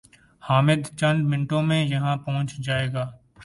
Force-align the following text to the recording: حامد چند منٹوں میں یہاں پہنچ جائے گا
حامد 0.43 0.81
چند 0.99 1.27
منٹوں 1.29 1.61
میں 1.61 1.83
یہاں 1.85 2.15
پہنچ 2.17 2.55
جائے 2.65 2.91
گا 2.93 3.09